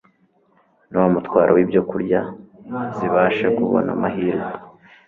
na 0.89 0.97
wa 1.01 1.07
mutwaro 1.15 1.51
wibyokurya 1.57 2.19
zibashe 2.97 3.45
kubona 3.55 3.89
amahirwe 3.95 4.49